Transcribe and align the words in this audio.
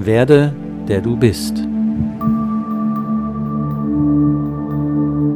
Werde, 0.00 0.54
der 0.86 1.00
du 1.00 1.16
bist. 1.16 1.58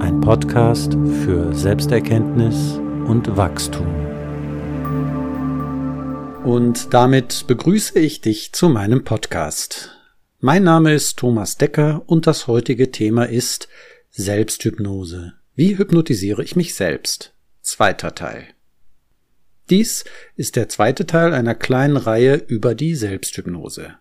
Ein 0.01 0.21
Podcast 0.21 0.93
für 1.25 1.53
Selbsterkenntnis 1.53 2.79
und 3.09 3.37
Wachstum. 3.37 3.89
Und 6.45 6.95
damit 6.95 7.49
begrüße 7.49 7.99
ich 7.99 8.21
dich 8.21 8.53
zu 8.53 8.69
meinem 8.69 9.03
Podcast. 9.03 9.99
Mein 10.39 10.63
Name 10.63 10.95
ist 10.95 11.19
Thomas 11.19 11.57
Decker 11.57 12.05
und 12.07 12.29
das 12.29 12.47
heutige 12.47 12.93
Thema 12.93 13.25
ist 13.25 13.69
Selbsthypnose. 14.11 15.33
Wie 15.57 15.77
hypnotisiere 15.77 16.45
ich 16.45 16.55
mich 16.55 16.77
selbst? 16.77 17.35
Zweiter 17.63 18.15
Teil. 18.15 18.45
Dies 19.71 20.05
ist 20.37 20.55
der 20.55 20.69
zweite 20.69 21.05
Teil 21.05 21.35
einer 21.35 21.57
kleinen 21.57 21.97
Reihe 21.97 22.37
über 22.37 22.77
die 22.77 22.95
Selbsthypnose. 22.95 23.97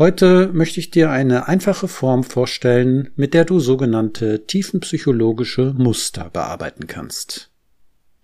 Heute 0.00 0.48
möchte 0.54 0.80
ich 0.80 0.90
dir 0.90 1.10
eine 1.10 1.46
einfache 1.46 1.86
Form 1.86 2.24
vorstellen, 2.24 3.10
mit 3.16 3.34
der 3.34 3.44
du 3.44 3.60
sogenannte 3.60 4.46
tiefenpsychologische 4.46 5.74
Muster 5.76 6.30
bearbeiten 6.30 6.86
kannst. 6.86 7.50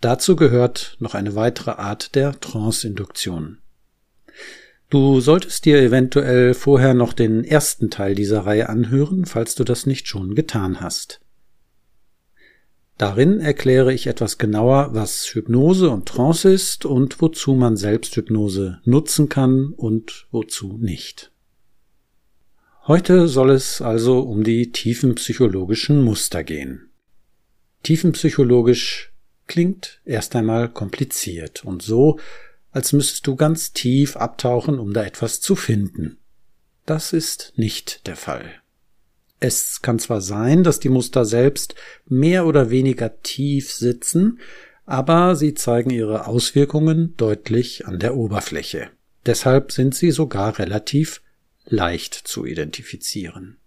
Dazu 0.00 0.36
gehört 0.36 0.96
noch 1.00 1.14
eine 1.14 1.34
weitere 1.34 1.72
Art 1.72 2.14
der 2.14 2.40
Trance-Induktion. 2.40 3.58
Du 4.88 5.20
solltest 5.20 5.66
dir 5.66 5.78
eventuell 5.82 6.54
vorher 6.54 6.94
noch 6.94 7.12
den 7.12 7.44
ersten 7.44 7.90
Teil 7.90 8.14
dieser 8.14 8.46
Reihe 8.46 8.70
anhören, 8.70 9.26
falls 9.26 9.54
du 9.54 9.62
das 9.62 9.84
nicht 9.84 10.08
schon 10.08 10.34
getan 10.34 10.80
hast. 10.80 11.20
Darin 12.96 13.38
erkläre 13.38 13.92
ich 13.92 14.06
etwas 14.06 14.38
genauer, 14.38 14.94
was 14.94 15.26
Hypnose 15.34 15.90
und 15.90 16.08
Trance 16.08 16.50
ist 16.50 16.86
und 16.86 17.20
wozu 17.20 17.52
man 17.52 17.76
Selbsthypnose 17.76 18.80
nutzen 18.84 19.28
kann 19.28 19.74
und 19.76 20.26
wozu 20.30 20.78
nicht. 20.80 21.32
Heute 22.88 23.26
soll 23.26 23.50
es 23.50 23.82
also 23.82 24.20
um 24.20 24.44
die 24.44 24.70
tiefenpsychologischen 24.70 26.04
Muster 26.04 26.44
gehen. 26.44 26.88
Tiefenpsychologisch 27.82 29.12
klingt 29.48 30.00
erst 30.04 30.36
einmal 30.36 30.68
kompliziert 30.68 31.64
und 31.64 31.82
so, 31.82 32.20
als 32.70 32.92
müsstest 32.92 33.26
du 33.26 33.34
ganz 33.34 33.72
tief 33.72 34.16
abtauchen, 34.16 34.78
um 34.78 34.92
da 34.92 35.02
etwas 35.02 35.40
zu 35.40 35.56
finden. 35.56 36.18
Das 36.84 37.12
ist 37.12 37.54
nicht 37.56 38.06
der 38.06 38.14
Fall. 38.14 38.44
Es 39.40 39.82
kann 39.82 39.98
zwar 39.98 40.20
sein, 40.20 40.62
dass 40.62 40.78
die 40.78 40.88
Muster 40.88 41.24
selbst 41.24 41.74
mehr 42.06 42.46
oder 42.46 42.70
weniger 42.70 43.20
tief 43.22 43.72
sitzen, 43.72 44.38
aber 44.84 45.34
sie 45.34 45.54
zeigen 45.54 45.90
ihre 45.90 46.28
Auswirkungen 46.28 47.14
deutlich 47.16 47.84
an 47.88 47.98
der 47.98 48.16
Oberfläche. 48.16 48.90
Deshalb 49.26 49.72
sind 49.72 49.96
sie 49.96 50.12
sogar 50.12 50.60
relativ 50.60 51.20
leicht 51.66 52.14
zu 52.14 52.46
identifizieren. 52.46 53.58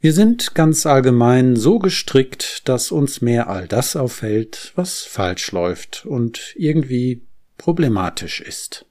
Wir 0.00 0.12
sind 0.12 0.54
ganz 0.54 0.84
allgemein 0.84 1.56
so 1.56 1.78
gestrickt, 1.78 2.68
dass 2.68 2.92
uns 2.92 3.22
mehr 3.22 3.48
all 3.48 3.66
das 3.66 3.96
auffällt, 3.96 4.72
was 4.74 5.02
falsch 5.02 5.50
läuft 5.52 6.04
und 6.04 6.52
irgendwie 6.56 7.22
problematisch 7.56 8.40
ist. 8.42 8.84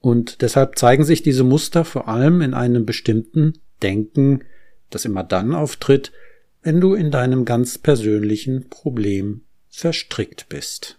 Und 0.00 0.40
deshalb 0.40 0.78
zeigen 0.78 1.04
sich 1.04 1.22
diese 1.22 1.44
Muster 1.44 1.84
vor 1.84 2.08
allem 2.08 2.40
in 2.40 2.54
einem 2.54 2.86
bestimmten 2.86 3.58
Denken, 3.82 4.44
das 4.88 5.04
immer 5.04 5.24
dann 5.24 5.54
auftritt, 5.54 6.10
wenn 6.62 6.80
du 6.80 6.94
in 6.94 7.10
deinem 7.10 7.44
ganz 7.44 7.76
persönlichen 7.76 8.68
Problem 8.70 9.42
verstrickt 9.68 10.48
bist. 10.48 10.98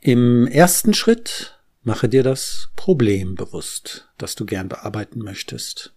Im 0.00 0.46
ersten 0.46 0.94
Schritt 0.94 1.55
Mache 1.86 2.08
dir 2.08 2.24
das 2.24 2.70
Problem 2.74 3.36
bewusst, 3.36 4.08
das 4.18 4.34
du 4.34 4.44
gern 4.44 4.68
bearbeiten 4.68 5.20
möchtest. 5.20 5.94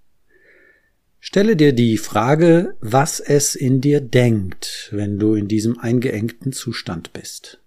Stelle 1.20 1.56
dir 1.56 1.74
die 1.74 1.98
Frage, 1.98 2.78
was 2.80 3.20
es 3.20 3.56
in 3.56 3.82
dir 3.82 4.00
denkt, 4.00 4.90
wenn 4.92 5.18
du 5.18 5.34
in 5.34 5.48
diesem 5.48 5.80
eingeengten 5.80 6.54
Zustand 6.54 7.12
bist. 7.12 7.60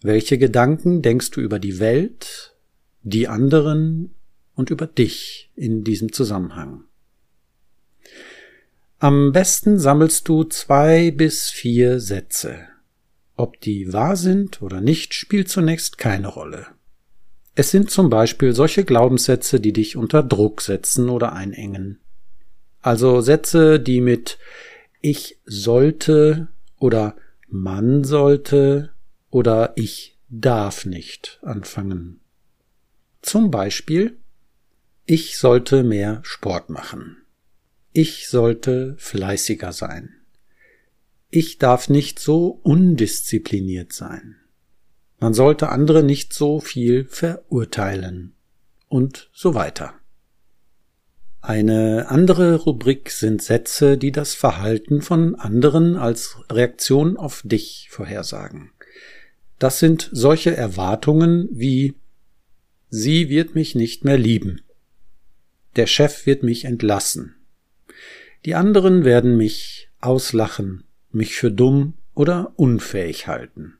Welche 0.00 0.38
Gedanken 0.38 1.02
denkst 1.02 1.30
du 1.32 1.42
über 1.42 1.58
die 1.58 1.80
Welt, 1.80 2.56
die 3.02 3.28
anderen 3.28 4.14
und 4.54 4.70
über 4.70 4.86
dich 4.86 5.50
in 5.54 5.84
diesem 5.84 6.14
Zusammenhang? 6.14 6.84
Am 9.00 9.32
besten 9.32 9.78
sammelst 9.78 10.26
du 10.28 10.44
zwei 10.44 11.10
bis 11.10 11.50
vier 11.50 12.00
Sätze. 12.00 12.68
Ob 13.36 13.60
die 13.60 13.92
wahr 13.92 14.16
sind 14.16 14.62
oder 14.62 14.80
nicht, 14.80 15.12
spielt 15.12 15.50
zunächst 15.50 15.98
keine 15.98 16.28
Rolle. 16.28 16.68
Es 17.58 17.72
sind 17.72 17.90
zum 17.90 18.08
Beispiel 18.08 18.54
solche 18.54 18.84
Glaubenssätze, 18.84 19.58
die 19.58 19.72
dich 19.72 19.96
unter 19.96 20.22
Druck 20.22 20.60
setzen 20.60 21.08
oder 21.08 21.32
einengen. 21.32 21.98
Also 22.82 23.20
Sätze, 23.20 23.80
die 23.80 24.00
mit 24.00 24.38
ich 25.00 25.40
sollte 25.44 26.46
oder 26.76 27.16
man 27.48 28.04
sollte 28.04 28.92
oder 29.30 29.72
ich 29.74 30.16
darf 30.28 30.86
nicht 30.86 31.40
anfangen. 31.42 32.20
Zum 33.22 33.50
Beispiel 33.50 34.18
ich 35.04 35.36
sollte 35.36 35.82
mehr 35.82 36.20
Sport 36.22 36.70
machen. 36.70 37.16
Ich 37.92 38.28
sollte 38.28 38.94
fleißiger 38.98 39.72
sein. 39.72 40.14
Ich 41.28 41.58
darf 41.58 41.88
nicht 41.88 42.20
so 42.20 42.60
undiszipliniert 42.62 43.92
sein. 43.92 44.36
Man 45.20 45.34
sollte 45.34 45.70
andere 45.70 46.02
nicht 46.02 46.32
so 46.32 46.60
viel 46.60 47.04
verurteilen 47.06 48.34
und 48.88 49.30
so 49.32 49.54
weiter. 49.54 49.94
Eine 51.40 52.06
andere 52.08 52.56
Rubrik 52.56 53.10
sind 53.10 53.42
Sätze, 53.42 53.96
die 53.96 54.12
das 54.12 54.34
Verhalten 54.34 55.02
von 55.02 55.34
anderen 55.34 55.96
als 55.96 56.38
Reaktion 56.50 57.16
auf 57.16 57.42
dich 57.44 57.88
vorhersagen. 57.90 58.70
Das 59.58 59.78
sind 59.78 60.08
solche 60.12 60.56
Erwartungen 60.56 61.48
wie 61.50 61.94
Sie 62.90 63.28
wird 63.28 63.54
mich 63.54 63.74
nicht 63.74 64.04
mehr 64.04 64.16
lieben. 64.16 64.62
Der 65.76 65.86
Chef 65.86 66.24
wird 66.24 66.42
mich 66.42 66.64
entlassen. 66.64 67.34
Die 68.46 68.54
anderen 68.54 69.04
werden 69.04 69.36
mich 69.36 69.90
auslachen, 70.00 70.84
mich 71.12 71.34
für 71.34 71.50
dumm 71.50 71.94
oder 72.14 72.52
unfähig 72.56 73.26
halten. 73.26 73.78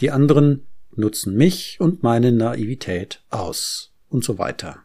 Die 0.00 0.10
anderen 0.10 0.66
nutzen 0.98 1.34
mich 1.34 1.78
und 1.80 2.02
meine 2.02 2.32
Naivität 2.32 3.22
aus 3.30 3.92
und 4.08 4.24
so 4.24 4.38
weiter. 4.38 4.82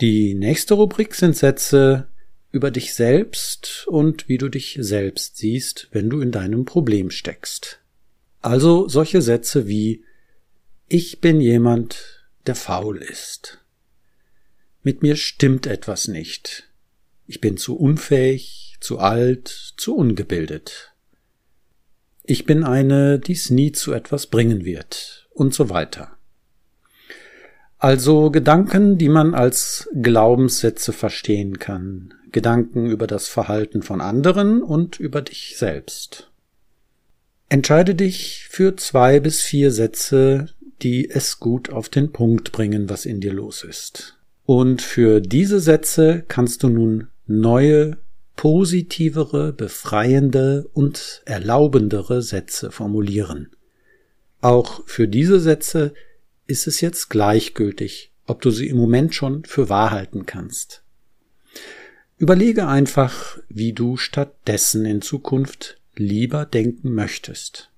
Die 0.00 0.34
nächste 0.34 0.74
Rubrik 0.74 1.14
sind 1.14 1.36
Sätze 1.36 2.08
über 2.52 2.70
dich 2.70 2.94
selbst 2.94 3.86
und 3.86 4.28
wie 4.28 4.38
du 4.38 4.48
dich 4.48 4.78
selbst 4.80 5.36
siehst, 5.36 5.88
wenn 5.92 6.10
du 6.10 6.20
in 6.20 6.32
deinem 6.32 6.64
Problem 6.64 7.10
steckst. 7.10 7.80
Also 8.40 8.88
solche 8.88 9.22
Sätze 9.22 9.66
wie 9.66 10.04
Ich 10.88 11.20
bin 11.20 11.40
jemand, 11.40 12.26
der 12.46 12.54
faul 12.54 12.98
ist. 12.98 13.64
Mit 14.82 15.02
mir 15.02 15.16
stimmt 15.16 15.66
etwas 15.66 16.08
nicht. 16.08 16.70
Ich 17.26 17.40
bin 17.40 17.56
zu 17.56 17.76
unfähig, 17.76 18.76
zu 18.80 18.98
alt, 18.98 19.74
zu 19.76 19.96
ungebildet 19.96 20.95
ich 22.26 22.44
bin 22.44 22.64
eine, 22.64 23.18
die's 23.18 23.50
nie 23.50 23.72
zu 23.72 23.92
etwas 23.92 24.26
bringen 24.26 24.64
wird 24.64 25.28
und 25.30 25.54
so 25.54 25.70
weiter. 25.70 26.16
Also 27.78 28.30
Gedanken, 28.30 28.98
die 28.98 29.08
man 29.08 29.34
als 29.34 29.88
Glaubenssätze 29.94 30.92
verstehen 30.92 31.58
kann, 31.58 32.14
Gedanken 32.32 32.86
über 32.86 33.06
das 33.06 33.28
Verhalten 33.28 33.82
von 33.82 34.00
anderen 34.00 34.62
und 34.62 34.98
über 34.98 35.22
dich 35.22 35.56
selbst. 35.56 36.30
Entscheide 37.48 37.94
dich 37.94 38.46
für 38.50 38.76
zwei 38.76 39.20
bis 39.20 39.42
vier 39.42 39.70
Sätze, 39.70 40.48
die 40.82 41.08
es 41.08 41.38
gut 41.38 41.70
auf 41.70 41.88
den 41.88 42.12
Punkt 42.12 42.52
bringen, 42.52 42.88
was 42.90 43.06
in 43.06 43.20
dir 43.20 43.32
los 43.32 43.62
ist. 43.62 44.18
Und 44.44 44.82
für 44.82 45.20
diese 45.20 45.60
Sätze 45.60 46.24
kannst 46.26 46.62
du 46.62 46.68
nun 46.68 47.08
neue 47.26 47.98
positivere, 48.36 49.52
befreiende 49.52 50.68
und 50.72 51.22
erlaubendere 51.24 52.22
Sätze 52.22 52.70
formulieren. 52.70 53.50
Auch 54.40 54.86
für 54.86 55.08
diese 55.08 55.40
Sätze 55.40 55.94
ist 56.46 56.66
es 56.66 56.80
jetzt 56.80 57.08
gleichgültig, 57.08 58.12
ob 58.26 58.42
du 58.42 58.50
sie 58.50 58.68
im 58.68 58.76
Moment 58.76 59.14
schon 59.14 59.44
für 59.44 59.68
wahr 59.68 59.90
halten 59.90 60.26
kannst. 60.26 60.82
Überlege 62.18 62.68
einfach, 62.68 63.38
wie 63.48 63.72
du 63.72 63.96
stattdessen 63.96 64.86
in 64.86 65.02
Zukunft 65.02 65.80
lieber 65.96 66.46
denken 66.46 66.94
möchtest. 66.94 67.70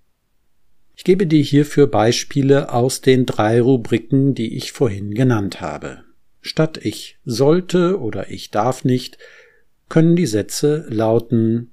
Ich 0.96 1.04
gebe 1.04 1.26
dir 1.26 1.42
hierfür 1.42 1.86
Beispiele 1.86 2.72
aus 2.72 3.00
den 3.00 3.24
drei 3.24 3.60
Rubriken, 3.60 4.34
die 4.34 4.56
ich 4.56 4.72
vorhin 4.72 5.14
genannt 5.14 5.60
habe. 5.60 6.02
Statt 6.40 6.78
ich 6.82 7.18
sollte 7.24 8.00
oder 8.00 8.30
ich 8.30 8.50
darf 8.50 8.84
nicht, 8.84 9.18
können 9.88 10.16
die 10.16 10.26
Sätze 10.26 10.86
lauten 10.88 11.72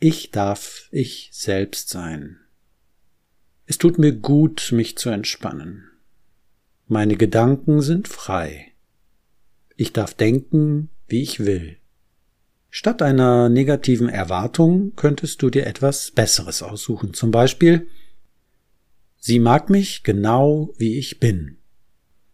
Ich 0.00 0.30
darf 0.30 0.88
ich 0.90 1.30
selbst 1.32 1.88
sein. 1.88 2.38
Es 3.66 3.78
tut 3.78 3.98
mir 3.98 4.12
gut, 4.12 4.70
mich 4.72 4.96
zu 4.96 5.10
entspannen. 5.10 5.90
Meine 6.86 7.16
Gedanken 7.16 7.82
sind 7.82 8.08
frei. 8.08 8.72
Ich 9.76 9.92
darf 9.92 10.14
denken, 10.14 10.88
wie 11.06 11.22
ich 11.22 11.40
will. 11.40 11.76
Statt 12.70 13.02
einer 13.02 13.48
negativen 13.48 14.08
Erwartung 14.08 14.94
könntest 14.96 15.42
du 15.42 15.50
dir 15.50 15.66
etwas 15.66 16.10
Besseres 16.10 16.62
aussuchen. 16.62 17.12
Zum 17.12 17.30
Beispiel, 17.30 17.86
sie 19.18 19.38
mag 19.38 19.68
mich 19.68 20.02
genau 20.02 20.72
wie 20.76 20.98
ich 20.98 21.20
bin. 21.20 21.58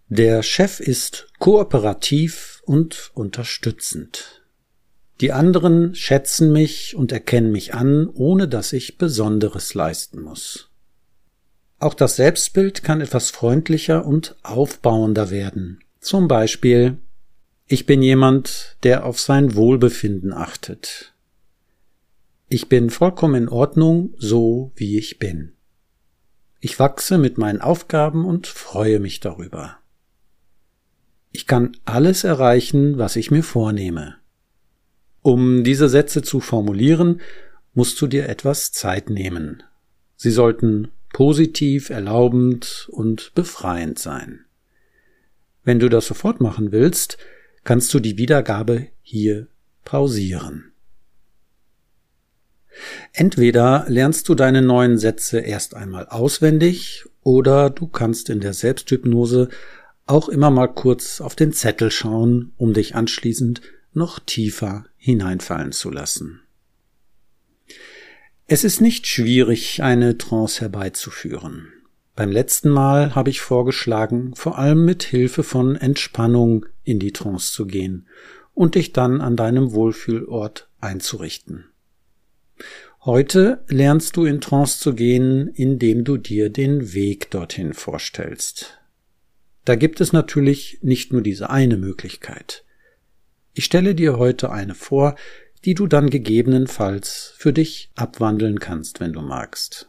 Der 0.08 0.42
Chef 0.42 0.80
ist 0.80 1.32
kooperativ 1.38 2.62
und 2.64 3.10
unterstützend. 3.14 4.43
Die 5.20 5.32
anderen 5.32 5.94
schätzen 5.94 6.52
mich 6.52 6.96
und 6.96 7.12
erkennen 7.12 7.52
mich 7.52 7.74
an, 7.74 8.08
ohne 8.08 8.48
dass 8.48 8.72
ich 8.72 8.98
Besonderes 8.98 9.74
leisten 9.74 10.20
muss. 10.20 10.70
Auch 11.78 11.94
das 11.94 12.16
Selbstbild 12.16 12.82
kann 12.82 13.00
etwas 13.00 13.30
freundlicher 13.30 14.06
und 14.06 14.36
aufbauender 14.42 15.30
werden. 15.30 15.80
Zum 16.00 16.28
Beispiel 16.28 16.98
ich 17.66 17.86
bin 17.86 18.02
jemand, 18.02 18.76
der 18.82 19.06
auf 19.06 19.18
sein 19.18 19.54
Wohlbefinden 19.54 20.32
achtet. 20.34 21.14
Ich 22.48 22.68
bin 22.68 22.90
vollkommen 22.90 23.44
in 23.44 23.48
Ordnung, 23.48 24.14
so 24.18 24.70
wie 24.76 24.98
ich 24.98 25.18
bin. 25.18 25.54
Ich 26.60 26.78
wachse 26.78 27.16
mit 27.16 27.38
meinen 27.38 27.62
Aufgaben 27.62 28.26
und 28.26 28.46
freue 28.46 29.00
mich 29.00 29.20
darüber. 29.20 29.78
Ich 31.32 31.46
kann 31.46 31.76
alles 31.84 32.22
erreichen, 32.24 32.98
was 32.98 33.16
ich 33.16 33.30
mir 33.30 33.42
vornehme. 33.42 34.16
Um 35.24 35.64
diese 35.64 35.88
Sätze 35.88 36.20
zu 36.20 36.38
formulieren, 36.38 37.22
musst 37.72 37.98
du 38.02 38.06
dir 38.06 38.28
etwas 38.28 38.72
Zeit 38.72 39.08
nehmen. 39.08 39.62
Sie 40.16 40.30
sollten 40.30 40.88
positiv, 41.14 41.88
erlaubend 41.88 42.90
und 42.90 43.32
befreiend 43.34 43.98
sein. 43.98 44.44
Wenn 45.64 45.78
du 45.78 45.88
das 45.88 46.08
sofort 46.08 46.42
machen 46.42 46.72
willst, 46.72 47.16
kannst 47.64 47.94
du 47.94 48.00
die 48.00 48.18
Wiedergabe 48.18 48.88
hier 49.00 49.46
pausieren. 49.86 50.72
Entweder 53.14 53.86
lernst 53.88 54.28
du 54.28 54.34
deine 54.34 54.60
neuen 54.60 54.98
Sätze 54.98 55.38
erst 55.38 55.74
einmal 55.74 56.06
auswendig 56.06 57.06
oder 57.22 57.70
du 57.70 57.86
kannst 57.86 58.28
in 58.28 58.40
der 58.40 58.52
Selbsthypnose 58.52 59.48
auch 60.04 60.28
immer 60.28 60.50
mal 60.50 60.68
kurz 60.68 61.22
auf 61.22 61.34
den 61.34 61.54
Zettel 61.54 61.90
schauen, 61.90 62.52
um 62.58 62.74
dich 62.74 62.94
anschließend 62.94 63.62
noch 63.96 64.18
tiefer 64.18 64.86
hineinfallen 64.96 65.72
zu 65.72 65.90
lassen. 65.90 66.40
Es 68.46 68.64
ist 68.64 68.80
nicht 68.80 69.06
schwierig, 69.06 69.82
eine 69.82 70.18
Trance 70.18 70.60
herbeizuführen. 70.60 71.72
Beim 72.14 72.30
letzten 72.30 72.68
Mal 72.68 73.14
habe 73.14 73.30
ich 73.30 73.40
vorgeschlagen, 73.40 74.34
vor 74.36 74.58
allem 74.58 74.84
mit 74.84 75.02
Hilfe 75.02 75.42
von 75.42 75.76
Entspannung 75.76 76.66
in 76.84 76.98
die 76.98 77.12
Trance 77.12 77.52
zu 77.52 77.66
gehen 77.66 78.06
und 78.52 78.76
dich 78.76 78.92
dann 78.92 79.20
an 79.20 79.36
deinem 79.36 79.72
Wohlfühlort 79.72 80.68
einzurichten. 80.80 81.64
Heute 83.04 83.64
lernst 83.68 84.16
du 84.16 84.24
in 84.24 84.40
Trance 84.40 84.78
zu 84.78 84.94
gehen, 84.94 85.48
indem 85.48 86.04
du 86.04 86.16
dir 86.16 86.50
den 86.50 86.94
Weg 86.94 87.30
dorthin 87.30 87.74
vorstellst. 87.74 88.78
Da 89.64 89.74
gibt 89.74 90.00
es 90.00 90.12
natürlich 90.12 90.78
nicht 90.82 91.12
nur 91.12 91.22
diese 91.22 91.50
eine 91.50 91.76
Möglichkeit. 91.76 92.64
Ich 93.54 93.64
stelle 93.64 93.94
dir 93.94 94.18
heute 94.18 94.50
eine 94.50 94.74
vor, 94.74 95.14
die 95.64 95.74
du 95.74 95.86
dann 95.86 96.10
gegebenenfalls 96.10 97.34
für 97.36 97.52
dich 97.52 97.90
abwandeln 97.94 98.58
kannst, 98.58 99.00
wenn 99.00 99.12
du 99.12 99.22
magst. 99.22 99.88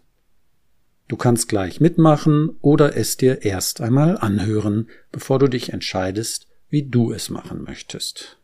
Du 1.07 1.17
kannst 1.17 1.49
gleich 1.49 1.81
mitmachen 1.81 2.57
oder 2.61 2.95
es 2.95 3.17
dir 3.17 3.43
erst 3.43 3.81
einmal 3.81 4.17
anhören, 4.17 4.89
bevor 5.11 5.39
du 5.39 5.47
dich 5.47 5.73
entscheidest, 5.73 6.47
wie 6.69 6.83
du 6.83 7.11
es 7.11 7.29
machen 7.29 7.63
möchtest. 7.63 8.39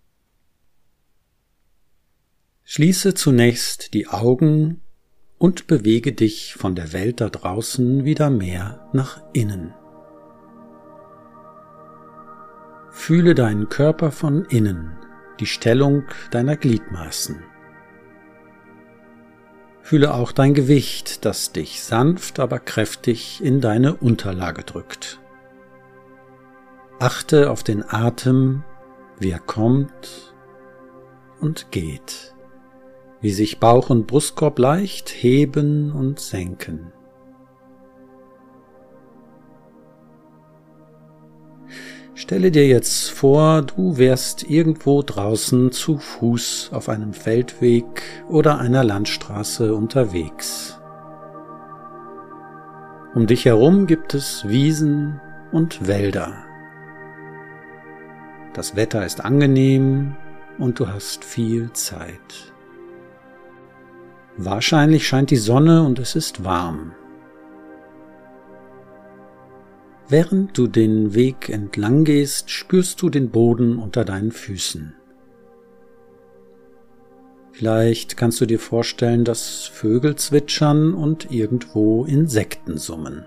Schließe 2.64 3.14
zunächst 3.14 3.94
die 3.94 4.08
Augen 4.08 4.82
und 5.38 5.68
bewege 5.68 6.14
dich 6.14 6.54
von 6.54 6.76
der 6.76 6.94
Welt 6.94 7.22
da 7.22 7.30
draußen 7.30 8.06
wieder 8.06 8.30
mehr 8.30 8.90
nach 8.94 9.24
innen. 9.34 9.74
Fühle 12.92 13.34
deinen 13.34 13.70
Körper 13.70 14.12
von 14.12 14.46
innen, 14.46 14.98
die 15.42 15.48
Stellung 15.48 16.04
deiner 16.30 16.56
Gliedmaßen. 16.56 17.44
Fühle 19.82 20.14
auch 20.14 20.32
dein 20.32 20.54
Gewicht, 20.54 21.26
das 21.26 21.52
dich 21.52 21.84
sanft, 21.84 22.40
aber 22.40 22.60
kräftig 22.60 23.44
in 23.44 23.60
deine 23.60 23.96
Unterlage 23.96 24.64
drückt. 24.64 25.20
Achte 27.00 27.50
auf 27.50 27.64
den 27.64 27.84
Atem, 27.84 28.64
wie 29.20 29.32
er 29.32 29.40
kommt 29.40 30.34
und 31.42 31.72
geht, 31.72 32.36
wie 33.20 33.32
sich 33.32 33.60
Bauch 33.60 33.90
und 33.90 34.06
Brustkorb 34.06 34.60
leicht 34.60 35.10
heben 35.10 35.92
und 35.92 36.20
senken. 36.20 36.94
Stelle 42.32 42.50
dir 42.50 42.66
jetzt 42.66 43.12
vor, 43.12 43.62
du 43.62 43.98
wärst 43.98 44.50
irgendwo 44.50 45.02
draußen 45.02 45.74
zu 45.74 45.98
Fuß 45.98 46.70
auf 46.72 46.88
einem 46.88 47.12
Feldweg 47.12 48.04
oder 48.30 48.58
einer 48.58 48.86
Landstraße 48.86 49.76
unterwegs. 49.76 50.80
Um 53.14 53.28
dich 53.28 53.44
herum 53.44 53.86
gibt 53.86 54.14
es 54.14 54.48
Wiesen 54.48 55.20
und 55.52 55.86
Wälder. 55.86 56.32
Das 58.54 58.78
Wetter 58.78 59.06
ist 59.06 59.20
angenehm 59.26 60.16
und 60.58 60.80
du 60.80 60.88
hast 60.88 61.26
viel 61.26 61.74
Zeit. 61.74 62.54
Wahrscheinlich 64.38 65.06
scheint 65.06 65.32
die 65.32 65.36
Sonne 65.36 65.84
und 65.84 66.00
es 66.00 66.16
ist 66.16 66.46
warm. 66.46 66.94
Während 70.12 70.58
du 70.58 70.68
den 70.68 71.14
Weg 71.14 71.48
entlang 71.48 72.04
gehst, 72.04 72.50
spürst 72.50 73.02
du 73.02 73.10
den 73.10 73.30
Boden 73.30 73.78
unter 73.78 74.04
deinen 74.04 74.34
Füßen. 74.34 74.94
Vielleicht 77.54 78.18
kannst 78.18 78.42
du 78.42 78.46
dir 78.46 78.60
vorstellen, 78.60 79.24
dass 79.24 79.68
Vögel 79.68 80.18
zwitschern 80.18 80.94
und 80.94 81.32
irgendwo 81.32 82.04
Insekten 82.04 82.78
summen. 82.78 83.24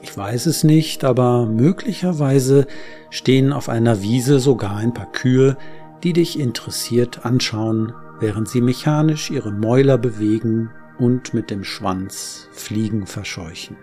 Ich 0.00 0.16
weiß 0.16 0.46
es 0.46 0.62
nicht, 0.62 1.02
aber 1.02 1.46
möglicherweise 1.46 2.68
stehen 3.10 3.52
auf 3.52 3.68
einer 3.68 4.02
Wiese 4.02 4.38
sogar 4.38 4.76
ein 4.76 4.94
paar 4.94 5.10
Kühe, 5.10 5.56
die 6.04 6.12
dich 6.12 6.38
interessiert 6.38 7.26
anschauen, 7.26 7.92
während 8.20 8.48
sie 8.48 8.60
mechanisch 8.60 9.32
ihre 9.32 9.50
Mäuler 9.50 9.98
bewegen 9.98 10.70
und 11.00 11.34
mit 11.34 11.50
dem 11.50 11.64
Schwanz 11.64 12.48
Fliegen 12.52 13.08
verscheuchen. 13.08 13.76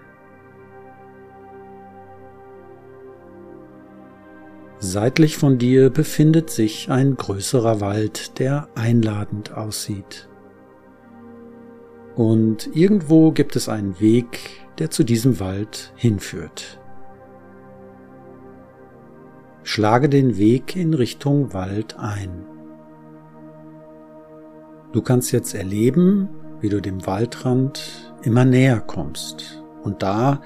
Seitlich 4.85 5.37
von 5.37 5.57
dir 5.59 5.89
befindet 5.89 6.49
sich 6.49 6.91
ein 6.91 7.15
größerer 7.15 7.79
Wald, 7.79 8.37
der 8.37 8.67
einladend 8.75 9.55
aussieht. 9.55 10.27
Und 12.17 12.69
irgendwo 12.75 13.31
gibt 13.31 13.55
es 13.55 13.69
einen 13.69 14.01
Weg, 14.01 14.67
der 14.79 14.91
zu 14.91 15.05
diesem 15.05 15.39
Wald 15.39 15.93
hinführt. 15.95 16.81
Schlage 19.63 20.09
den 20.09 20.37
Weg 20.37 20.75
in 20.75 20.93
Richtung 20.93 21.53
Wald 21.53 21.97
ein. 21.97 22.45
Du 24.91 25.01
kannst 25.01 25.31
jetzt 25.31 25.55
erleben, 25.55 26.27
wie 26.59 26.67
du 26.67 26.81
dem 26.81 27.07
Waldrand 27.07 28.13
immer 28.23 28.43
näher 28.43 28.81
kommst. 28.81 29.63
Und 29.81 30.03
da, 30.03 30.41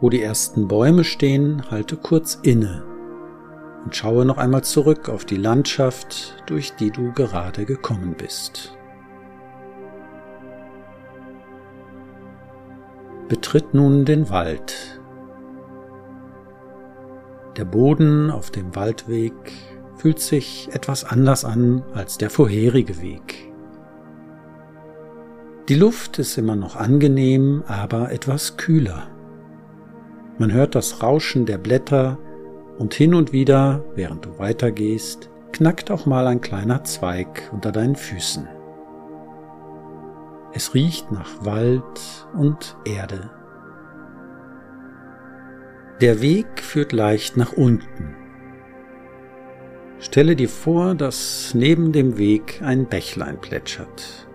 wo 0.00 0.10
die 0.10 0.20
ersten 0.20 0.66
Bäume 0.66 1.04
stehen, 1.04 1.70
halte 1.70 1.96
kurz 1.96 2.36
inne 2.42 2.89
und 3.84 3.96
schaue 3.96 4.24
noch 4.24 4.38
einmal 4.38 4.62
zurück 4.62 5.08
auf 5.08 5.24
die 5.24 5.36
Landschaft, 5.36 6.42
durch 6.46 6.74
die 6.74 6.90
du 6.90 7.12
gerade 7.12 7.64
gekommen 7.64 8.14
bist. 8.16 8.76
Betritt 13.28 13.74
nun 13.74 14.04
den 14.04 14.28
Wald. 14.28 15.00
Der 17.56 17.64
Boden 17.64 18.30
auf 18.30 18.50
dem 18.50 18.74
Waldweg 18.74 19.34
fühlt 19.96 20.18
sich 20.18 20.68
etwas 20.72 21.04
anders 21.04 21.44
an 21.44 21.82
als 21.94 22.18
der 22.18 22.30
vorherige 22.30 23.00
Weg. 23.00 23.50
Die 25.68 25.74
Luft 25.76 26.18
ist 26.18 26.36
immer 26.38 26.56
noch 26.56 26.74
angenehm, 26.74 27.62
aber 27.68 28.10
etwas 28.10 28.56
kühler. 28.56 29.08
Man 30.38 30.52
hört 30.52 30.74
das 30.74 31.02
Rauschen 31.02 31.46
der 31.46 31.58
Blätter 31.58 32.18
und 32.80 32.94
hin 32.94 33.12
und 33.12 33.30
wieder, 33.34 33.84
während 33.94 34.24
du 34.24 34.38
weitergehst, 34.38 35.28
knackt 35.52 35.90
auch 35.90 36.06
mal 36.06 36.26
ein 36.26 36.40
kleiner 36.40 36.82
Zweig 36.82 37.50
unter 37.52 37.72
deinen 37.72 37.94
Füßen. 37.94 38.48
Es 40.54 40.72
riecht 40.72 41.12
nach 41.12 41.44
Wald 41.44 41.82
und 42.32 42.78
Erde. 42.86 43.28
Der 46.00 46.22
Weg 46.22 46.46
führt 46.62 46.92
leicht 46.92 47.36
nach 47.36 47.52
unten. 47.52 48.16
Stelle 49.98 50.34
dir 50.34 50.48
vor, 50.48 50.94
dass 50.94 51.52
neben 51.54 51.92
dem 51.92 52.16
Weg 52.16 52.62
ein 52.64 52.86
Bächlein 52.86 53.38
plätschert. 53.38 54.26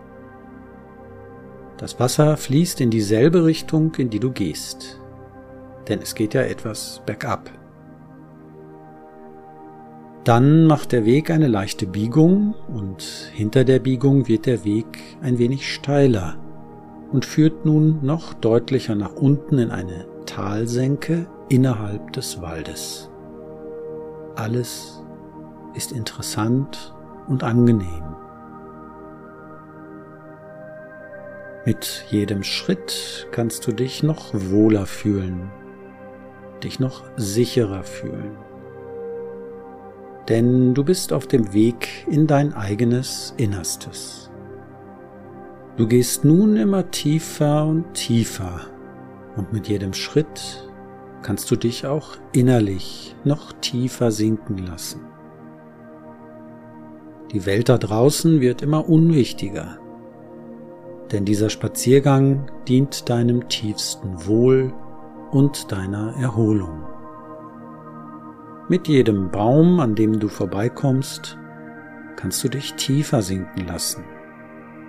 Das 1.77 1.99
Wasser 1.99 2.37
fließt 2.37 2.79
in 2.79 2.91
dieselbe 2.91 3.43
Richtung, 3.43 3.95
in 3.95 4.11
die 4.11 4.19
du 4.19 4.31
gehst, 4.31 5.01
denn 5.87 5.99
es 5.99 6.13
geht 6.13 6.35
ja 6.35 6.41
etwas 6.43 7.01
bergab. 7.07 7.49
Dann 10.25 10.65
macht 10.65 10.91
der 10.91 11.05
Weg 11.05 11.29
eine 11.29 11.47
leichte 11.47 11.85
Biegung 11.85 12.55
und 12.67 13.03
hinter 13.31 13.63
der 13.63 13.77
Biegung 13.77 14.27
wird 14.27 14.47
der 14.47 14.65
Weg 14.65 14.87
ein 15.21 15.37
wenig 15.37 15.71
steiler 15.71 16.35
und 17.11 17.25
führt 17.25 17.63
nun 17.63 18.03
noch 18.03 18.33
deutlicher 18.33 18.95
nach 18.95 19.13
unten 19.13 19.59
in 19.59 19.69
eine 19.69 20.07
Talsenke 20.25 21.27
innerhalb 21.47 22.11
des 22.13 22.41
Waldes. 22.41 23.11
Alles 24.35 25.03
ist 25.75 25.91
interessant 25.91 26.95
und 27.27 27.43
angenehm. 27.43 28.15
Mit 31.67 32.03
jedem 32.09 32.41
Schritt 32.41 33.27
kannst 33.31 33.67
du 33.67 33.73
dich 33.73 34.01
noch 34.01 34.33
wohler 34.33 34.87
fühlen, 34.87 35.51
dich 36.63 36.79
noch 36.79 37.03
sicherer 37.15 37.83
fühlen. 37.83 38.54
Denn 40.29 40.73
du 40.73 40.83
bist 40.83 41.13
auf 41.13 41.27
dem 41.27 41.53
Weg 41.53 42.07
in 42.09 42.25
dein 42.25 42.53
eigenes 42.53 43.33
Innerstes. 43.37 44.31
Du 45.77 45.87
gehst 45.87 46.23
nun 46.23 46.55
immer 46.55 46.89
tiefer 46.89 47.65
und 47.65 47.93
tiefer 47.93 48.61
und 49.35 49.51
mit 49.51 49.67
jedem 49.67 49.93
Schritt 49.93 50.69
kannst 51.21 51.51
du 51.51 51.55
dich 51.55 51.85
auch 51.85 52.15
innerlich 52.31 53.15
noch 53.23 53.51
tiefer 53.53 54.11
sinken 54.11 54.57
lassen. 54.57 55.01
Die 57.31 57.45
Welt 57.45 57.67
da 57.67 57.77
draußen 57.77 58.39
wird 58.39 58.61
immer 58.61 58.87
unwichtiger, 58.87 59.79
denn 61.11 61.25
dieser 61.25 61.49
Spaziergang 61.49 62.49
dient 62.67 63.09
deinem 63.09 63.49
tiefsten 63.49 64.25
Wohl 64.25 64.73
und 65.31 65.71
deiner 65.71 66.15
Erholung. 66.17 66.94
Mit 68.67 68.87
jedem 68.87 69.29
Baum, 69.29 69.79
an 69.79 69.93
dem 69.93 70.19
du 70.19 70.27
vorbeikommst, 70.27 71.37
kannst 72.15 72.43
du 72.43 72.49
dich 72.49 72.73
tiefer 72.73 73.21
sinken 73.21 73.67
lassen 73.67 74.03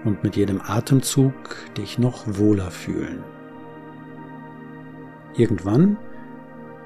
und 0.07 0.25
mit 0.25 0.35
jedem 0.35 0.63
Atemzug 0.63 1.35
dich 1.77 1.99
noch 1.99 2.25
wohler 2.27 2.71
fühlen. 2.71 3.23
Irgendwann 5.37 5.99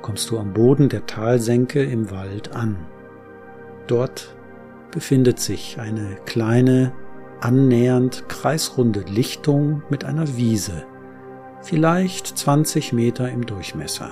kommst 0.02 0.30
du 0.30 0.38
am 0.40 0.52
Boden 0.52 0.88
der 0.88 1.06
Talsenke 1.06 1.80
im 1.84 2.10
Wald 2.10 2.56
an. 2.56 2.76
Dort 3.86 4.34
befindet 4.90 5.38
sich 5.38 5.78
eine 5.78 6.16
kleine, 6.26 6.92
annähernd 7.40 8.28
kreisrunde 8.28 9.04
Lichtung 9.08 9.84
mit 9.90 10.04
einer 10.04 10.36
Wiese, 10.36 10.82
vielleicht 11.62 12.26
20 12.26 12.92
Meter 12.92 13.30
im 13.30 13.46
Durchmesser. 13.46 14.10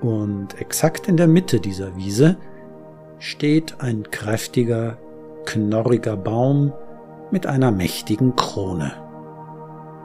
Und 0.00 0.60
exakt 0.60 1.08
in 1.08 1.16
der 1.16 1.26
Mitte 1.26 1.60
dieser 1.60 1.96
Wiese 1.96 2.36
steht 3.18 3.80
ein 3.80 4.10
kräftiger, 4.10 4.98
knorriger 5.44 6.16
Baum 6.16 6.72
mit 7.30 7.46
einer 7.46 7.72
mächtigen 7.72 8.36
Krone. 8.36 8.92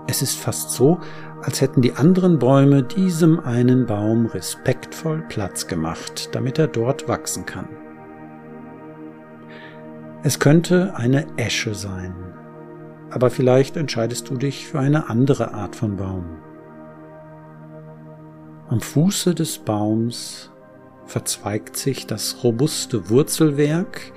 Es 0.08 0.22
ist 0.22 0.36
fast 0.38 0.72
so, 0.72 1.00
als 1.42 1.62
hätten 1.62 1.82
die 1.82 1.94
anderen 1.94 2.40
Bäume 2.40 2.84
diesem 2.84 3.40
einen 3.40 3.86
Baum 3.86 4.26
respektvoll 4.26 5.24
Platz 5.30 5.68
gemacht, 5.68 6.30
damit 6.34 6.58
er 6.58 6.68
dort 6.68 7.08
wachsen 7.08 7.46
kann. 7.46 7.68
Es 10.24 10.40
könnte 10.40 10.94
eine 10.96 11.26
Esche 11.38 11.74
sein, 11.74 12.14
aber 13.10 13.30
vielleicht 13.30 13.76
entscheidest 13.76 14.30
du 14.30 14.36
dich 14.36 14.68
für 14.68 14.80
eine 14.80 15.10
andere 15.10 15.54
Art 15.54 15.76
von 15.76 15.98
Baum. 15.98 16.26
Am 18.72 18.80
Fuße 18.80 19.36
des 19.36 19.58
Baums 19.58 20.50
verzweigt 21.06 21.76
sich 21.76 22.08
das 22.08 22.42
robuste 22.42 23.10
Wurzelwerk, 23.10 24.14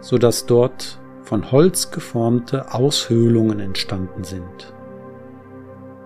so 0.00 0.16
dass 0.16 0.46
dort 0.46 1.00
von 1.22 1.50
Holz 1.50 1.90
geformte 1.90 2.72
Aushöhlungen 2.72 3.58
entstanden 3.58 4.22
sind. 4.22 4.72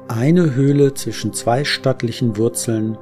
Eine 0.09 0.55
Höhle 0.55 0.95
zwischen 0.95 1.35
zwei 1.35 1.63
stattlichen 1.63 2.39
Wurzeln 2.39 2.97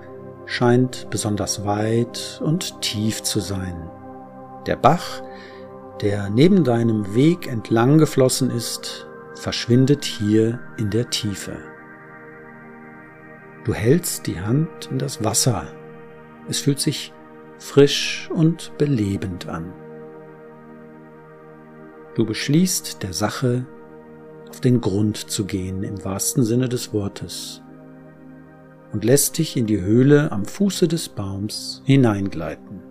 scheint 0.47 1.09
besonders 1.11 1.65
weit 1.65 2.43
und 2.45 2.81
tief 2.81 3.23
zu 3.23 3.39
sein. 3.39 3.89
Der 4.67 4.75
Bach, 4.75 5.23
der 6.03 6.29
neben 6.29 6.65
deinem 6.65 7.15
Weg 7.15 7.47
entlang 7.47 7.99
geflossen 7.99 8.51
ist, 8.51 9.07
verschwindet 9.37 10.05
hier 10.05 10.59
in 10.77 10.91
der 10.91 11.09
Tiefe. 11.09 11.57
Du 13.69 13.75
hältst 13.75 14.27
die 14.27 14.41
Hand 14.41 14.89
in 14.91 14.99
das 14.99 15.23
Wasser. 15.23 15.67
Es 16.49 16.61
fühlt 16.61 16.81
sich 16.81 17.13
frisch 17.59 18.31
und 18.35 18.73
belebend 18.79 19.47
an. 19.47 19.75
Du 22.15 22.25
beschließt 22.25 23.03
der 23.03 23.13
Sache 23.13 23.67
auf 24.49 24.63
den 24.63 24.81
Grund 24.81 25.19
zu 25.19 25.45
gehen 25.45 25.83
im 25.83 26.03
wahrsten 26.03 26.45
Sinne 26.45 26.71
des 26.71 26.95
Wortes 26.95 27.61
und 28.95 29.05
lässt 29.05 29.37
dich 29.37 29.55
in 29.55 29.67
die 29.67 29.83
Höhle 29.83 30.33
am 30.33 30.47
Fuße 30.47 30.89
des 30.89 31.11
Baums 31.11 31.83
hineingleiten. 31.85 32.83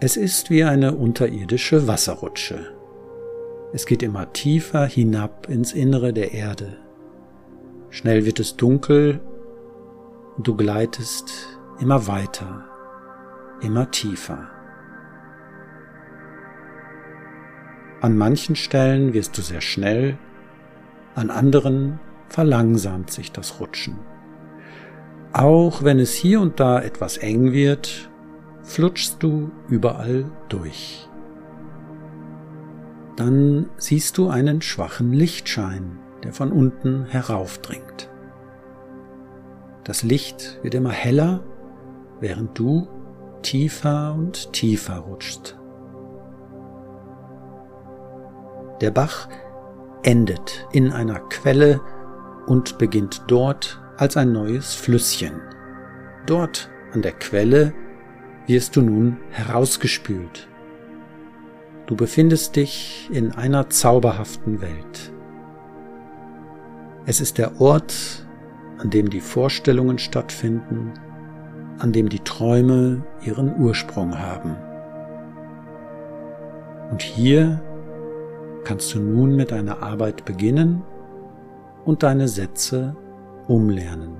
Es 0.00 0.16
ist 0.16 0.48
wie 0.48 0.64
eine 0.64 0.96
unterirdische 0.96 1.86
Wasserrutsche. 1.86 2.72
Es 3.74 3.84
geht 3.84 4.02
immer 4.02 4.32
tiefer 4.32 4.86
hinab 4.86 5.50
ins 5.50 5.74
Innere 5.74 6.14
der 6.14 6.32
Erde. 6.32 6.78
Schnell 7.94 8.26
wird 8.26 8.40
es 8.40 8.56
dunkel 8.56 9.20
und 10.36 10.48
du 10.48 10.56
gleitest 10.56 11.30
immer 11.78 12.08
weiter, 12.08 12.64
immer 13.62 13.88
tiefer. 13.92 14.48
An 18.00 18.18
manchen 18.18 18.56
Stellen 18.56 19.14
wirst 19.14 19.38
du 19.38 19.42
sehr 19.42 19.60
schnell, 19.60 20.18
an 21.14 21.30
anderen 21.30 22.00
verlangsamt 22.26 23.12
sich 23.12 23.30
das 23.30 23.60
Rutschen. 23.60 23.96
Auch 25.32 25.84
wenn 25.84 26.00
es 26.00 26.14
hier 26.14 26.40
und 26.40 26.58
da 26.58 26.82
etwas 26.82 27.16
eng 27.16 27.52
wird, 27.52 28.10
flutschst 28.64 29.22
du 29.22 29.52
überall 29.68 30.24
durch. 30.48 31.08
Dann 33.14 33.66
siehst 33.76 34.18
du 34.18 34.30
einen 34.30 34.62
schwachen 34.62 35.12
Lichtschein, 35.12 36.00
der 36.24 36.32
von 36.32 36.50
unten 36.50 37.04
heraufdringt. 37.04 38.10
Das 39.84 40.02
Licht 40.02 40.58
wird 40.62 40.74
immer 40.74 40.90
heller, 40.90 41.44
während 42.20 42.58
du 42.58 42.88
tiefer 43.42 44.14
und 44.14 44.52
tiefer 44.52 44.96
rutschst. 44.96 45.58
Der 48.80 48.90
Bach 48.90 49.28
endet 50.02 50.66
in 50.72 50.90
einer 50.90 51.20
Quelle 51.20 51.80
und 52.46 52.78
beginnt 52.78 53.22
dort 53.28 53.80
als 53.96 54.16
ein 54.16 54.32
neues 54.32 54.74
Flüsschen. 54.74 55.40
Dort 56.26 56.70
an 56.92 57.02
der 57.02 57.12
Quelle 57.12 57.72
wirst 58.46 58.76
du 58.76 58.82
nun 58.82 59.18
herausgespült. 59.30 60.48
Du 61.86 61.96
befindest 61.96 62.56
dich 62.56 63.08
in 63.12 63.32
einer 63.32 63.68
zauberhaften 63.68 64.60
Welt. 64.60 65.13
Es 67.06 67.20
ist 67.20 67.36
der 67.36 67.60
Ort, 67.60 68.26
an 68.78 68.90
dem 68.90 69.10
die 69.10 69.20
Vorstellungen 69.20 69.98
stattfinden, 69.98 70.92
an 71.78 71.92
dem 71.92 72.08
die 72.08 72.20
Träume 72.20 73.04
ihren 73.22 73.54
Ursprung 73.60 74.18
haben. 74.18 74.56
Und 76.90 77.02
hier 77.02 77.60
kannst 78.64 78.94
du 78.94 79.00
nun 79.00 79.36
mit 79.36 79.50
deiner 79.50 79.82
Arbeit 79.82 80.24
beginnen 80.24 80.82
und 81.84 82.02
deine 82.02 82.28
Sätze 82.28 82.96
umlernen. 83.48 84.16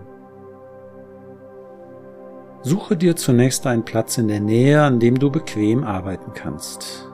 Suche 2.62 2.96
dir 2.96 3.16
zunächst 3.16 3.66
einen 3.66 3.84
Platz 3.84 4.18
in 4.18 4.28
der 4.28 4.40
Nähe, 4.40 4.82
an 4.82 5.00
dem 5.00 5.18
du 5.18 5.30
bequem 5.30 5.84
arbeiten 5.84 6.32
kannst. 6.34 7.08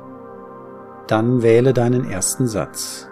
Dann 1.07 1.43
wähle 1.43 1.73
deinen 1.73 2.09
ersten 2.09 2.47
Satz. 2.47 3.10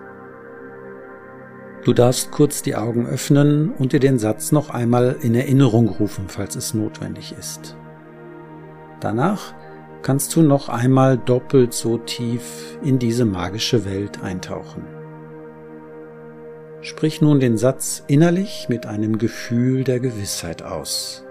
Du 1.89 1.95
darfst 1.95 2.33
kurz 2.33 2.61
die 2.61 2.77
Augen 2.77 3.07
öffnen 3.07 3.73
und 3.73 3.95
dir 3.95 3.99
den 3.99 4.19
Satz 4.19 4.53
noch 4.53 4.69
einmal 4.69 5.17
in 5.23 5.35
Erinnerung 5.35 5.89
rufen, 5.89 6.27
falls 6.29 6.55
es 6.55 6.75
notwendig 6.75 7.35
ist. 7.39 7.79
Danach 9.01 9.55
kannst 10.03 10.37
du 10.37 10.43
noch 10.43 10.69
einmal 10.69 11.17
doppelt 11.17 11.73
so 11.73 11.97
tief 11.97 12.77
in 12.83 12.99
diese 12.99 13.25
magische 13.25 13.87
Welt 13.87 14.23
eintauchen. 14.23 14.85
Sprich 16.83 17.23
nun 17.23 17.41
den 17.41 17.57
Satz 17.57 18.05
innerlich 18.07 18.67
mit 18.69 18.85
einem 18.85 19.17
Gefühl 19.17 19.83
der 19.83 19.99
Gewissheit 19.99 20.63
aus. 20.63 21.25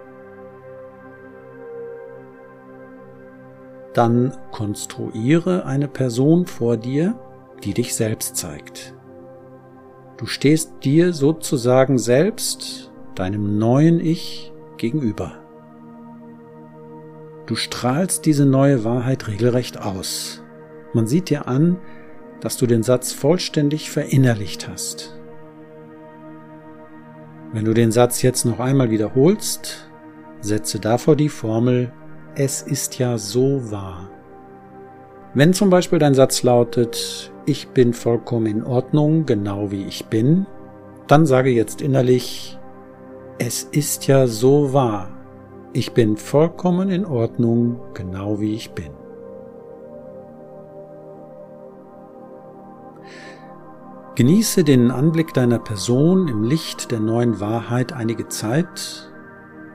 Dann 3.93 4.35
konstruiere 4.51 5.67
eine 5.67 5.87
Person 5.87 6.47
vor 6.47 6.77
dir, 6.77 7.13
die 7.63 7.75
dich 7.75 7.93
selbst 7.93 8.37
zeigt. 8.37 8.96
Du 10.17 10.25
stehst 10.25 10.71
dir 10.83 11.13
sozusagen 11.13 11.99
selbst, 11.99 12.91
deinem 13.13 13.59
neuen 13.59 13.99
Ich, 13.99 14.51
gegenüber. 14.77 15.33
Du 17.45 17.55
strahlst 17.55 18.25
diese 18.25 18.45
neue 18.45 18.83
Wahrheit 18.83 19.27
regelrecht 19.27 19.79
aus. 19.79 20.43
Man 20.93 21.07
sieht 21.07 21.29
dir 21.29 21.47
an, 21.47 21.77
dass 22.41 22.57
du 22.57 22.65
den 22.65 22.83
Satz 22.83 23.13
vollständig 23.13 23.89
verinnerlicht 23.89 24.67
hast. 24.67 25.17
Wenn 27.53 27.65
du 27.65 27.73
den 27.73 27.91
Satz 27.91 28.21
jetzt 28.21 28.45
noch 28.45 28.59
einmal 28.59 28.89
wiederholst, 28.89 29.89
setze 30.41 30.79
davor 30.79 31.15
die 31.15 31.29
Formel 31.29 31.91
Es 32.35 32.61
ist 32.61 32.99
ja 32.99 33.17
so 33.17 33.71
wahr. 33.71 34.09
Wenn 35.37 35.53
zum 35.53 35.69
Beispiel 35.69 35.99
dein 35.99 36.15
Satz 36.15 36.41
lautet 36.41 37.31
Ich 37.45 37.67
bin 37.67 37.93
vollkommen 37.93 38.47
in 38.47 38.63
Ordnung, 38.63 39.27
genau 39.27 39.69
wie 39.69 39.85
ich 39.85 40.07
bin, 40.07 40.47
dann 41.05 41.27
sage 41.27 41.51
jetzt 41.51 41.79
innerlich 41.79 42.57
Es 43.37 43.61
ist 43.61 44.07
ja 44.07 44.25
so 44.25 44.73
wahr. 44.73 45.11
Ich 45.73 45.93
bin 45.93 46.17
vollkommen 46.17 46.89
in 46.89 47.05
Ordnung, 47.05 47.79
genau 47.93 48.39
wie 48.39 48.55
ich 48.55 48.71
bin. 48.71 48.89
Genieße 54.15 54.63
den 54.63 54.89
Anblick 54.89 55.35
deiner 55.35 55.59
Person 55.59 56.29
im 56.29 56.45
Licht 56.45 56.89
der 56.89 56.99
neuen 56.99 57.39
Wahrheit 57.39 57.93
einige 57.93 58.27
Zeit 58.27 59.11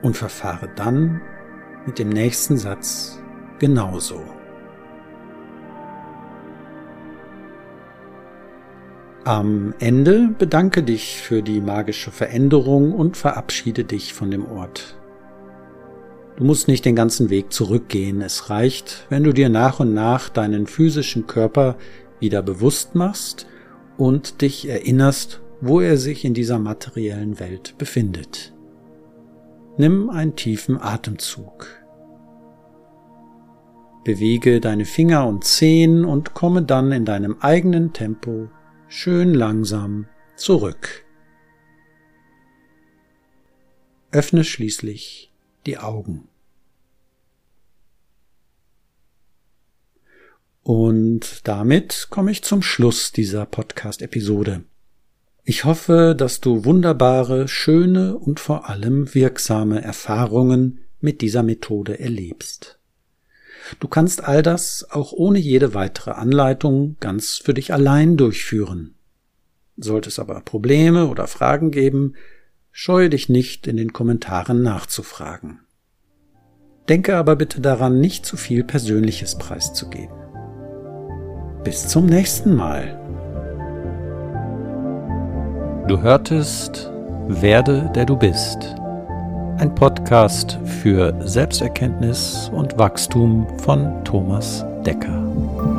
und 0.01 0.17
verfahre 0.17 0.69
dann 0.75 1.21
mit 1.85 1.99
dem 1.99 2.09
nächsten 2.09 2.57
Satz 2.57 3.23
genauso. 3.59 4.32
Am 9.25 9.73
Ende 9.79 10.35
bedanke 10.37 10.83
dich 10.83 11.21
für 11.21 11.41
die 11.41 11.61
magische 11.61 12.11
Veränderung 12.11 12.91
und 12.91 13.15
verabschiede 13.15 13.85
dich 13.85 14.13
von 14.13 14.29
dem 14.29 14.45
Ort. 14.45 14.97
Du 16.35 16.43
musst 16.43 16.67
nicht 16.67 16.83
den 16.83 16.97
ganzen 16.97 17.29
Weg 17.29 17.53
zurückgehen, 17.53 18.21
es 18.21 18.49
reicht, 18.49 19.05
wenn 19.09 19.23
du 19.23 19.31
dir 19.31 19.47
nach 19.47 19.79
und 19.79 19.93
nach 19.93 20.27
deinen 20.27 20.67
physischen 20.67 21.25
Körper 21.25 21.77
wieder 22.19 22.41
bewusst 22.41 22.95
machst 22.95 23.47
und 23.97 24.41
dich 24.41 24.67
erinnerst, 24.67 25.39
wo 25.61 25.79
er 25.79 25.95
sich 25.95 26.25
in 26.25 26.33
dieser 26.33 26.59
materiellen 26.59 27.39
Welt 27.39 27.75
befindet. 27.77 28.53
Nimm 29.77 30.09
einen 30.09 30.35
tiefen 30.35 30.77
Atemzug. 30.81 31.67
Bewege 34.03 34.59
deine 34.59 34.83
Finger 34.83 35.25
und 35.27 35.45
Zehen 35.45 36.03
und 36.03 36.33
komme 36.33 36.63
dann 36.63 36.91
in 36.91 37.05
deinem 37.05 37.37
eigenen 37.39 37.93
Tempo 37.93 38.49
schön 38.93 39.33
langsam 39.33 40.05
zurück. 40.35 41.03
Öffne 44.11 44.43
schließlich 44.43 45.33
die 45.65 45.79
Augen. 45.79 46.27
Und 50.61 51.47
damit 51.47 52.07
komme 52.11 52.29
ich 52.29 52.43
zum 52.43 52.61
Schluss 52.61 53.11
dieser 53.11 53.47
Podcast-Episode. 53.47 54.63
Ich 55.43 55.65
hoffe, 55.65 56.15
dass 56.15 56.39
du 56.39 56.63
wunderbare, 56.63 57.47
schöne 57.47 58.15
und 58.15 58.39
vor 58.39 58.69
allem 58.69 59.13
wirksame 59.15 59.81
Erfahrungen 59.81 60.81
mit 61.01 61.21
dieser 61.21 61.41
Methode 61.41 61.99
erlebst. 61.99 62.79
Du 63.79 63.87
kannst 63.87 64.23
all 64.23 64.41
das 64.41 64.87
auch 64.89 65.11
ohne 65.11 65.39
jede 65.39 65.73
weitere 65.73 66.11
Anleitung 66.11 66.97
ganz 66.99 67.41
für 67.43 67.53
dich 67.53 67.73
allein 67.73 68.17
durchführen. 68.17 68.95
Sollte 69.77 70.09
es 70.09 70.19
aber 70.19 70.41
Probleme 70.41 71.07
oder 71.07 71.27
Fragen 71.27 71.71
geben, 71.71 72.13
scheue 72.71 73.09
dich 73.09 73.29
nicht 73.29 73.67
in 73.67 73.77
den 73.77 73.93
Kommentaren 73.93 74.61
nachzufragen. 74.61 75.61
Denke 76.89 77.15
aber 77.15 77.35
bitte 77.35 77.61
daran, 77.61 78.01
nicht 78.01 78.25
zu 78.25 78.35
viel 78.35 78.63
Persönliches 78.63 79.37
preiszugeben. 79.37 80.15
Bis 81.63 81.87
zum 81.87 82.05
nächsten 82.07 82.55
Mal. 82.55 82.99
Du 85.87 86.01
hörtest 86.01 86.91
Werde, 87.27 87.89
der 87.95 88.05
du 88.05 88.17
bist. 88.17 88.75
Ein 89.57 89.73
Podcast 89.75 90.59
für 90.81 91.13
Selbsterkenntnis 91.21 92.49
und 92.53 92.77
Wachstum 92.77 93.47
von 93.59 94.03
Thomas 94.03 94.65
Decker. 94.85 95.72